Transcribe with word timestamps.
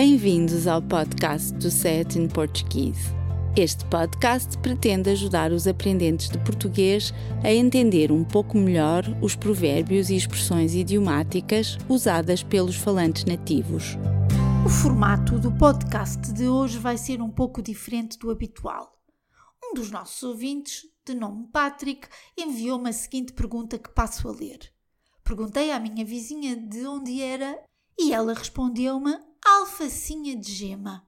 Bem-vindos 0.00 0.68
ao 0.68 0.80
podcast 0.80 1.52
do 1.54 1.72
Set 1.72 2.16
in 2.16 2.28
Portuguese. 2.28 3.12
Este 3.56 3.84
podcast 3.86 4.56
pretende 4.58 5.10
ajudar 5.10 5.50
os 5.50 5.66
aprendentes 5.66 6.28
de 6.28 6.38
português 6.38 7.12
a 7.42 7.52
entender 7.52 8.12
um 8.12 8.22
pouco 8.22 8.56
melhor 8.56 9.02
os 9.20 9.34
provérbios 9.34 10.08
e 10.08 10.14
expressões 10.14 10.72
idiomáticas 10.72 11.76
usadas 11.88 12.44
pelos 12.44 12.76
falantes 12.76 13.24
nativos. 13.24 13.96
O 14.64 14.68
formato 14.68 15.36
do 15.36 15.50
podcast 15.50 16.32
de 16.32 16.46
hoje 16.46 16.78
vai 16.78 16.96
ser 16.96 17.20
um 17.20 17.28
pouco 17.28 17.60
diferente 17.60 18.16
do 18.20 18.30
habitual. 18.30 19.02
Um 19.60 19.74
dos 19.74 19.90
nossos 19.90 20.22
ouvintes, 20.22 20.82
de 21.04 21.12
nome 21.12 21.48
Patrick, 21.52 22.06
enviou-me 22.36 22.90
a 22.90 22.92
seguinte 22.92 23.32
pergunta 23.32 23.76
que 23.76 23.90
passo 23.90 24.28
a 24.28 24.30
ler. 24.30 24.60
Perguntei 25.24 25.72
à 25.72 25.80
minha 25.80 26.04
vizinha 26.04 26.54
de 26.54 26.86
onde 26.86 27.20
era 27.20 27.58
e 27.98 28.12
ela 28.12 28.32
respondeu-me 28.32 29.26
alfacinha 29.44 30.36
de 30.36 30.52
gema. 30.52 31.06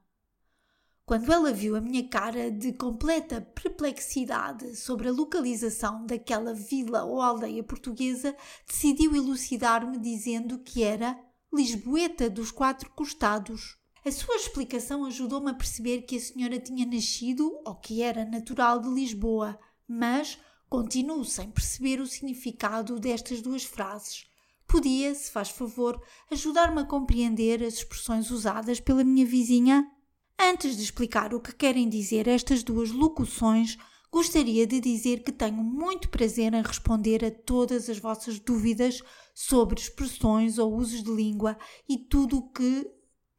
Quando 1.10 1.32
ela 1.32 1.52
viu 1.52 1.74
a 1.74 1.80
minha 1.80 2.08
cara 2.08 2.52
de 2.52 2.72
completa 2.72 3.40
perplexidade 3.40 4.76
sobre 4.76 5.08
a 5.08 5.12
localização 5.12 6.06
daquela 6.06 6.54
vila 6.54 7.02
ou 7.02 7.20
aldeia 7.20 7.64
portuguesa, 7.64 8.36
decidiu 8.64 9.16
elucidar-me 9.16 9.98
dizendo 9.98 10.60
que 10.60 10.84
era 10.84 11.18
Lisboeta 11.52 12.30
dos 12.30 12.52
Quatro 12.52 12.88
Costados. 12.90 13.76
A 14.06 14.12
sua 14.12 14.36
explicação 14.36 15.04
ajudou-me 15.04 15.50
a 15.50 15.54
perceber 15.54 16.02
que 16.02 16.16
a 16.16 16.20
senhora 16.20 16.60
tinha 16.60 16.86
nascido 16.86 17.60
ou 17.66 17.74
que 17.74 18.02
era 18.02 18.24
natural 18.24 18.80
de 18.80 18.88
Lisboa, 18.88 19.58
mas 19.88 20.38
continuo 20.68 21.24
sem 21.24 21.50
perceber 21.50 22.00
o 22.00 22.06
significado 22.06 23.00
destas 23.00 23.42
duas 23.42 23.64
frases. 23.64 24.29
Podia, 24.70 25.14
se 25.16 25.32
faz 25.32 25.50
favor, 25.50 26.00
ajudar-me 26.30 26.82
a 26.82 26.84
compreender 26.84 27.60
as 27.60 27.74
expressões 27.74 28.30
usadas 28.30 28.78
pela 28.78 29.02
minha 29.02 29.26
vizinha? 29.26 29.90
Antes 30.38 30.76
de 30.76 30.84
explicar 30.84 31.34
o 31.34 31.40
que 31.40 31.52
querem 31.52 31.88
dizer 31.88 32.28
estas 32.28 32.62
duas 32.62 32.92
locuções, 32.92 33.76
gostaria 34.12 34.64
de 34.68 34.80
dizer 34.80 35.24
que 35.24 35.32
tenho 35.32 35.56
muito 35.56 36.08
prazer 36.08 36.54
em 36.54 36.62
responder 36.62 37.24
a 37.24 37.32
todas 37.32 37.90
as 37.90 37.98
vossas 37.98 38.38
dúvidas 38.38 39.02
sobre 39.34 39.80
expressões 39.80 40.56
ou 40.56 40.76
usos 40.76 41.02
de 41.02 41.10
língua 41.10 41.58
e 41.88 41.98
tudo 41.98 42.38
o 42.38 42.48
que 42.52 42.88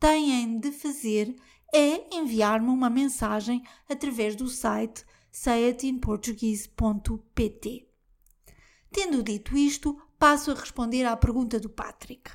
têm 0.02 0.59
de 0.59 0.74
fazer 0.74 1.34
é 1.74 2.14
enviar-me 2.14 2.68
uma 2.68 2.90
mensagem 2.90 3.64
através 3.88 4.36
do 4.36 4.50
site 4.50 5.06
sayatinportuguese.pt. 5.32 7.88
Tendo 8.92 9.24
dito 9.24 9.58
isto, 9.58 9.98
passo 10.22 10.52
a 10.52 10.54
responder 10.54 11.04
à 11.04 11.18
pergunta 11.18 11.60
do 11.60 11.68
Patrick. 11.68 12.30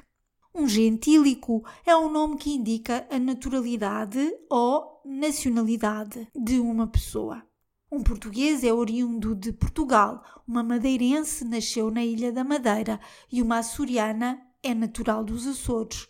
Um 0.53 0.67
gentílico 0.67 1.65
é 1.87 1.97
um 1.97 2.11
nome 2.11 2.37
que 2.37 2.51
indica 2.51 3.07
a 3.09 3.17
naturalidade 3.17 4.19
ou 4.51 5.01
nacionalidade 5.05 6.27
de 6.35 6.59
uma 6.59 6.89
pessoa. 6.89 7.47
Um 7.89 8.03
português 8.03 8.65
é 8.65 8.73
oriundo 8.73 9.37
de 9.37 9.53
Portugal, 9.53 10.21
uma 10.49 10.65
madeirense 10.65 11.45
nasceu 11.45 11.89
na 11.89 12.05
Ilha 12.05 12.33
da 12.33 12.43
Madeira 12.43 12.99
e 13.31 13.41
uma 13.41 13.59
açoriana 13.59 14.43
é 14.65 14.75
natural 14.75 15.23
dos 15.23 15.47
Açores. 15.47 16.09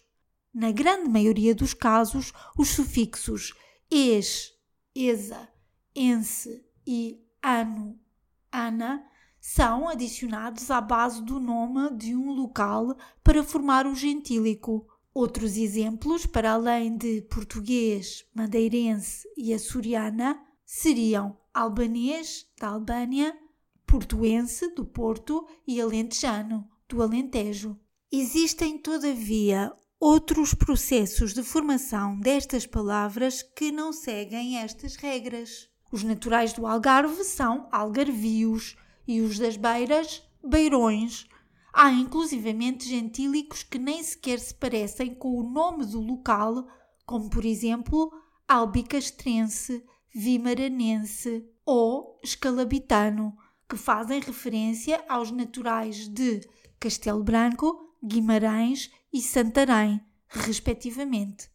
Na 0.55 0.73
grande 0.73 1.11
maioria 1.11 1.55
dos 1.55 1.75
casos, 1.75 2.33
os 2.57 2.71
sufixos 2.71 3.53
es, 3.91 4.55
esa, 4.95 5.47
ense 5.95 6.65
e 6.87 7.23
ano, 7.43 8.01
ana 8.51 9.07
são 9.41 9.89
adicionados 9.89 10.71
à 10.71 10.81
base 10.81 11.23
do 11.23 11.39
nome 11.39 11.97
de 11.97 12.15
um 12.15 12.33
local 12.33 12.97
para 13.23 13.45
formar 13.45 13.87
o 13.87 13.95
gentílico. 13.95 14.87
Outros 15.15 15.57
exemplos, 15.57 16.27
para 16.27 16.53
além 16.53 16.97
de 16.97 17.23
português, 17.23 18.25
madeirense 18.35 19.27
e 19.37 19.55
açoriana, 19.55 20.39
seriam 20.65 21.39
albanês, 21.55 22.47
da 22.59 22.69
Albânia, 22.69 23.35
portuense, 23.87 24.75
do 24.75 24.85
Porto 24.85 25.47
e 25.67 25.81
alentejano, 25.81 26.69
do 26.89 27.03
Alentejo. 27.03 27.79
Existem, 28.13 28.77
todavia, 28.77 29.73
outros 29.99 30.53
processos 30.53 31.33
de 31.33 31.43
formação 31.43 32.19
destas 32.21 32.67
palavras 32.67 33.43
que 33.43 33.73
não 33.73 33.93
seguem 33.93 34.59
estas 34.59 34.97
regras. 34.97 35.69
Os 35.91 36.03
naturais 36.03 36.53
do 36.53 36.67
Algarve 36.67 37.25
são 37.25 37.69
algarvios, 37.73 38.77
e 39.07 39.21
os 39.21 39.39
das 39.39 39.57
beiras, 39.57 40.23
beirões. 40.43 41.27
Há 41.73 41.91
inclusivamente 41.93 42.89
gentílicos 42.89 43.63
que 43.63 43.79
nem 43.79 44.03
sequer 44.03 44.39
se 44.39 44.55
parecem 44.55 45.15
com 45.15 45.39
o 45.39 45.43
nome 45.43 45.85
do 45.85 46.01
local, 46.01 46.67
como 47.05 47.29
por 47.29 47.45
exemplo 47.45 48.11
albicastrense, 48.49 49.85
vimaranense 50.15 51.45
ou 51.65 52.19
escalabitano, 52.23 53.37
que 53.69 53.77
fazem 53.77 54.21
referência 54.21 55.05
aos 55.09 55.31
naturais 55.31 56.09
de 56.09 56.41
Castelo 56.79 57.23
Branco, 57.23 57.95
Guimarães 58.03 58.91
e 59.13 59.21
Santarém, 59.21 60.01
respectivamente. 60.29 61.51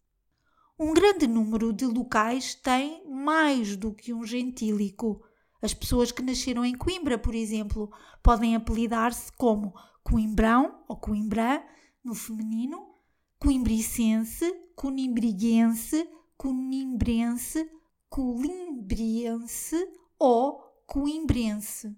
Um 0.77 0.93
grande 0.93 1.27
número 1.27 1.71
de 1.71 1.85
locais 1.85 2.55
tem 2.55 3.07
mais 3.07 3.75
do 3.75 3.93
que 3.93 4.13
um 4.13 4.25
gentílico. 4.25 5.23
As 5.61 5.73
pessoas 5.73 6.11
que 6.11 6.23
nasceram 6.23 6.65
em 6.65 6.75
Coimbra, 6.75 7.17
por 7.17 7.35
exemplo, 7.35 7.91
podem 8.23 8.55
apelidar-se 8.55 9.31
como 9.33 9.73
Coimbrão 10.03 10.83
ou 10.87 10.97
Coimbrã, 10.97 11.61
no 12.03 12.15
feminino, 12.15 12.95
coimbricense, 13.37 14.51
conimbriguense, 14.75 16.09
conimbrense, 16.35 17.69
colimbriense 18.09 19.75
ou 20.17 20.61
coimbrense. 20.87 21.95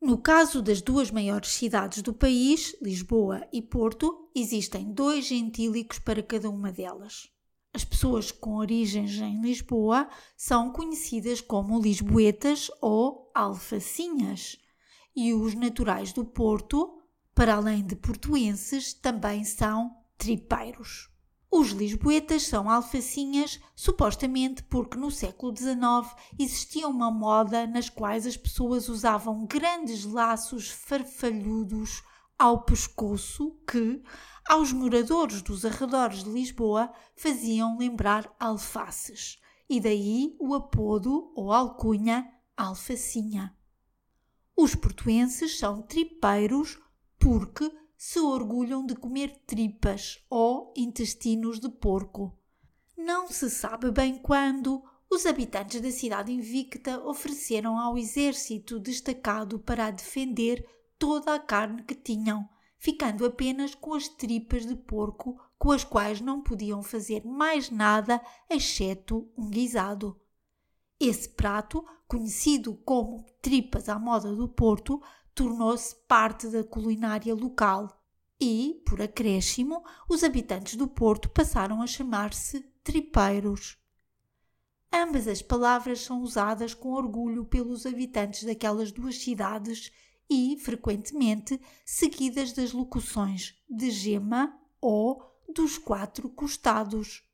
No 0.00 0.18
caso 0.18 0.62
das 0.62 0.80
duas 0.80 1.10
maiores 1.10 1.50
cidades 1.50 2.02
do 2.02 2.14
país, 2.14 2.74
Lisboa 2.80 3.46
e 3.52 3.60
Porto, 3.60 4.30
existem 4.34 4.92
dois 4.92 5.26
gentílicos 5.26 5.98
para 5.98 6.22
cada 6.22 6.48
uma 6.48 6.72
delas. 6.72 7.30
As 7.72 7.84
pessoas 7.84 8.32
com 8.32 8.56
origens 8.56 9.12
em 9.20 9.40
Lisboa 9.40 10.08
são 10.36 10.72
conhecidas 10.72 11.40
como 11.40 11.80
lisboetas 11.80 12.70
ou 12.80 13.30
alfacinhas, 13.34 14.58
e 15.14 15.32
os 15.32 15.54
naturais 15.54 16.12
do 16.12 16.24
Porto, 16.24 17.00
para 17.34 17.54
além 17.54 17.84
de 17.84 17.94
portuenses, 17.94 18.92
também 18.92 19.44
são 19.44 19.96
tripeiros. 20.18 21.08
Os 21.52 21.70
lisboetas 21.70 22.44
são 22.44 22.70
alfacinhas, 22.70 23.60
supostamente 23.74 24.62
porque 24.64 24.96
no 24.96 25.10
século 25.10 25.56
XIX 25.56 26.14
existia 26.38 26.86
uma 26.86 27.10
moda 27.10 27.66
nas 27.66 27.88
quais 27.88 28.24
as 28.24 28.36
pessoas 28.36 28.88
usavam 28.88 29.46
grandes 29.46 30.04
laços 30.04 30.70
farfalhudos 30.70 32.02
ao 32.40 32.62
pescoço 32.62 33.50
que, 33.70 34.02
aos 34.48 34.72
moradores 34.72 35.42
dos 35.42 35.66
arredores 35.66 36.24
de 36.24 36.30
Lisboa, 36.30 36.90
faziam 37.14 37.76
lembrar 37.76 38.34
alfaces, 38.40 39.38
e 39.68 39.78
daí 39.78 40.34
o 40.40 40.54
apodo 40.54 41.30
ou 41.36 41.52
alcunha 41.52 42.26
alfacinha. 42.56 43.54
Os 44.56 44.74
portuenses 44.74 45.58
são 45.58 45.82
tripeiros 45.82 46.80
porque 47.18 47.70
se 47.94 48.18
orgulham 48.18 48.86
de 48.86 48.94
comer 48.94 49.42
tripas 49.46 50.24
ou 50.30 50.72
intestinos 50.74 51.60
de 51.60 51.68
porco. 51.68 52.34
Não 52.96 53.28
se 53.28 53.50
sabe 53.50 53.90
bem 53.90 54.16
quando, 54.16 54.82
os 55.10 55.26
habitantes 55.26 55.82
da 55.82 55.90
cidade 55.90 56.32
invicta 56.32 57.04
ofereceram 57.04 57.78
ao 57.78 57.98
exército 57.98 58.80
destacado 58.80 59.58
para 59.58 59.88
a 59.88 59.90
defender 59.90 60.66
toda 61.00 61.34
a 61.34 61.38
carne 61.38 61.82
que 61.82 61.94
tinham, 61.94 62.46
ficando 62.78 63.24
apenas 63.24 63.74
com 63.74 63.94
as 63.94 64.06
tripas 64.06 64.66
de 64.66 64.76
porco, 64.76 65.40
com 65.58 65.72
as 65.72 65.82
quais 65.82 66.20
não 66.20 66.42
podiam 66.42 66.82
fazer 66.82 67.24
mais 67.24 67.70
nada 67.70 68.20
exceto 68.50 69.26
um 69.36 69.48
guisado. 69.48 70.20
Esse 71.00 71.30
prato, 71.30 71.82
conhecido 72.06 72.74
como 72.84 73.24
tripas 73.40 73.88
à 73.88 73.98
moda 73.98 74.36
do 74.36 74.46
Porto, 74.46 75.02
tornou-se 75.34 75.96
parte 76.06 76.48
da 76.48 76.62
culinária 76.62 77.34
local 77.34 77.98
e, 78.38 78.82
por 78.86 79.00
acréscimo, 79.00 79.82
os 80.06 80.22
habitantes 80.22 80.76
do 80.76 80.86
Porto 80.86 81.30
passaram 81.30 81.80
a 81.80 81.86
chamar-se 81.86 82.60
tripeiros. 82.84 83.78
Ambas 84.92 85.26
as 85.26 85.40
palavras 85.40 86.00
são 86.02 86.20
usadas 86.20 86.74
com 86.74 86.90
orgulho 86.90 87.46
pelos 87.46 87.86
habitantes 87.86 88.44
daquelas 88.44 88.92
duas 88.92 89.16
cidades 89.16 89.90
e, 90.30 90.56
frequentemente, 90.56 91.60
seguidas 91.84 92.52
das 92.52 92.72
locuções 92.72 93.56
de 93.68 93.90
gema 93.90 94.56
ou 94.80 95.20
dos 95.52 95.76
quatro 95.76 96.30
costados. 96.30 97.24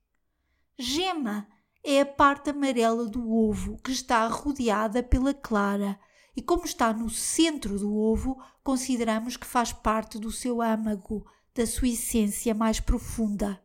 Gema 0.78 1.46
é 1.84 2.00
a 2.00 2.06
parte 2.06 2.50
amarela 2.50 3.06
do 3.06 3.30
ovo 3.30 3.76
que 3.82 3.92
está 3.92 4.26
rodeada 4.26 5.02
pela 5.02 5.34
clara 5.34 6.00
e, 6.34 6.40
como 6.40 6.64
está 6.64 6.92
no 6.92 7.10
centro 7.10 7.78
do 7.78 7.94
ovo, 7.94 8.42
consideramos 8.64 9.36
que 9.36 9.46
faz 9.46 9.72
parte 9.72 10.18
do 10.18 10.32
seu 10.32 10.62
âmago, 10.62 11.26
da 11.54 11.66
sua 11.66 11.88
essência 11.88 12.54
mais 12.54 12.80
profunda. 12.80 13.62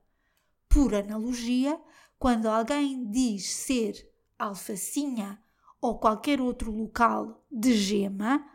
Por 0.69 0.93
analogia, 0.93 1.79
quando 2.19 2.47
alguém 2.47 3.09
diz 3.09 3.49
ser 3.49 3.93
alfacinha 4.37 5.41
ou 5.81 5.97
qualquer 5.97 6.39
outro 6.39 6.71
local 6.71 7.45
de 7.51 7.73
gema, 7.73 8.45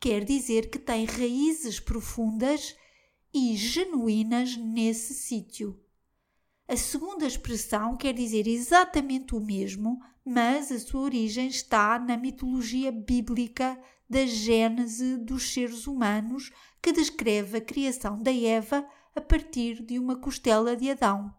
quer 0.00 0.24
dizer 0.24 0.70
que 0.70 0.78
tem 0.78 1.04
raízes 1.04 1.80
profundas 1.80 2.76
e 3.32 3.56
genuínas 3.56 4.56
nesse 4.56 5.14
sítio. 5.14 5.78
A 6.68 6.76
segunda 6.76 7.26
expressão 7.26 7.96
quer 7.96 8.12
dizer 8.12 8.46
exatamente 8.46 9.34
o 9.34 9.40
mesmo, 9.40 10.00
mas 10.24 10.72
a 10.72 10.78
sua 10.78 11.02
origem 11.02 11.46
está 11.46 11.98
na 11.98 12.16
mitologia 12.16 12.90
bíblica 12.90 13.80
da 14.08 14.26
gênese 14.26 15.16
dos 15.16 15.52
seres 15.52 15.86
humanos, 15.86 16.50
que 16.82 16.92
descreve 16.92 17.58
a 17.58 17.60
criação 17.60 18.20
da 18.20 18.32
Eva 18.32 18.86
a 19.14 19.20
partir 19.20 19.82
de 19.84 19.98
uma 19.98 20.16
costela 20.16 20.76
de 20.76 20.90
Adão. 20.90 21.32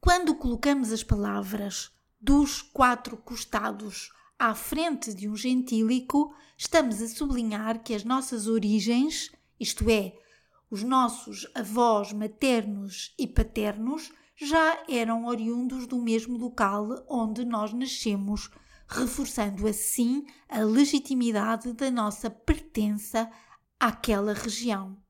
Quando 0.00 0.34
colocamos 0.34 0.92
as 0.92 1.02
palavras 1.02 1.90
dos 2.20 2.60
quatro 2.60 3.16
costados 3.16 4.12
à 4.44 4.54
frente 4.54 5.14
de 5.14 5.26
um 5.26 5.34
gentílico, 5.34 6.34
estamos 6.54 7.00
a 7.00 7.08
sublinhar 7.08 7.82
que 7.82 7.94
as 7.94 8.04
nossas 8.04 8.46
origens, 8.46 9.32
isto 9.58 9.88
é, 9.88 10.12
os 10.70 10.82
nossos 10.82 11.50
avós 11.54 12.12
maternos 12.12 13.14
e 13.18 13.26
paternos, 13.26 14.12
já 14.36 14.84
eram 14.86 15.24
oriundos 15.24 15.86
do 15.86 15.96
mesmo 15.96 16.36
local 16.36 17.06
onde 17.08 17.42
nós 17.42 17.72
nascemos, 17.72 18.50
reforçando 18.86 19.66
assim 19.66 20.26
a 20.46 20.58
legitimidade 20.58 21.72
da 21.72 21.90
nossa 21.90 22.28
pertença 22.28 23.30
àquela 23.80 24.34
região. 24.34 25.02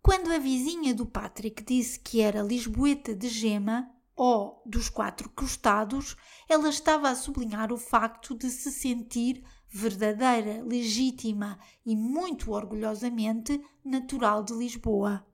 Quando 0.00 0.30
a 0.30 0.38
vizinha 0.38 0.94
do 0.94 1.04
Patrick 1.04 1.64
disse 1.64 1.98
que 1.98 2.20
era 2.20 2.44
lisboeta 2.44 3.12
de 3.12 3.28
gema, 3.28 3.90
ou 4.16 4.62
dos 4.64 4.88
quatro 4.88 5.28
costados, 5.28 6.16
ela 6.48 6.70
estava 6.70 7.10
a 7.10 7.14
sublinhar 7.14 7.70
o 7.70 7.76
facto 7.76 8.34
de 8.34 8.48
se 8.48 8.72
sentir 8.72 9.44
verdadeira, 9.68 10.62
legítima 10.64 11.58
e 11.84 11.94
muito 11.94 12.52
orgulhosamente 12.52 13.60
natural 13.84 14.42
de 14.42 14.54
Lisboa. 14.54 15.24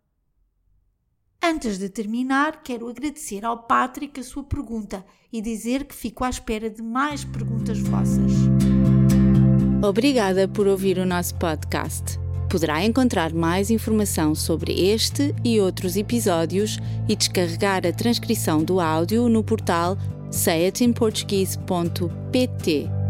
Antes 1.40 1.78
de 1.78 1.88
terminar, 1.88 2.62
quero 2.62 2.88
agradecer 2.88 3.44
ao 3.44 3.64
Patrick 3.64 4.20
a 4.20 4.22
sua 4.22 4.44
pergunta 4.44 5.04
e 5.32 5.40
dizer 5.40 5.84
que 5.84 5.94
fico 5.94 6.24
à 6.24 6.30
espera 6.30 6.70
de 6.70 6.82
mais 6.82 7.24
perguntas 7.24 7.78
vossas. 7.80 8.32
Obrigada 9.84 10.46
por 10.46 10.68
ouvir 10.68 10.98
o 10.98 11.06
nosso 11.06 11.34
podcast. 11.36 12.21
Poderá 12.52 12.84
encontrar 12.84 13.32
mais 13.32 13.70
informação 13.70 14.34
sobre 14.34 14.90
este 14.90 15.34
e 15.42 15.58
outros 15.58 15.96
episódios 15.96 16.78
e 17.08 17.16
descarregar 17.16 17.86
a 17.86 17.92
transcrição 17.92 18.62
do 18.62 18.78
áudio 18.78 19.26
no 19.26 19.42
portal 19.42 19.96
sayatinportuguese.pt. 20.30 23.01